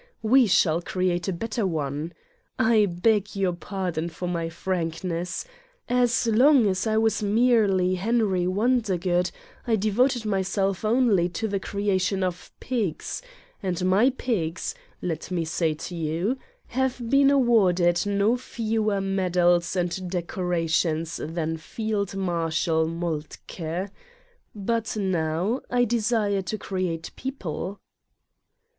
We 0.23 0.47
shall 0.47 0.81
create 0.81 1.27
a 1.27 1.33
bet 1.33 1.51
ter 1.51 1.65
one. 1.67 2.13
I 2.57 2.87
beg 2.87 3.35
your 3.35 3.53
pardon 3.53 4.09
for 4.09 4.27
my 4.27 4.49
frankness. 4.49 5.45
jAs 5.87 6.25
long 6.25 6.65
as 6.65 6.87
I 6.87 6.97
was 6.97 7.21
merely 7.21 7.93
Henry 7.93 8.47
Wondergood 8.47 9.29
I 9.67 9.75
devoted 9.75 10.25
myself 10.25 10.83
only 10.83 11.29
to 11.29 11.47
the 11.47 11.59
creation 11.59 12.23
of 12.23 12.49
pigs 12.59 13.21
and 13.61 13.85
my 13.87 14.09
pigs, 14.09 14.73
let 15.03 15.29
me 15.29 15.45
say 15.45 15.75
to 15.75 15.95
you, 15.95 16.35
have 16.69 17.07
been 17.07 17.29
awarded 17.29 18.03
no 18.07 18.37
fewer 18.37 19.01
medals 19.01 19.75
and 19.75 20.09
decorations 20.09 21.17
than 21.23 21.57
Field 21.57 22.15
Marshal 22.15 22.87
Moltke. 22.87 23.89
But 24.55 24.97
now 24.97 25.61
I 25.69 25.85
desire 25.85 26.41
to 26.41 26.57
create 26.57 27.11
people." 27.15 27.79